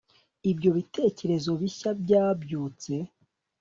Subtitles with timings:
[0.51, 2.93] ibyo bitekerezo bishya byabyutse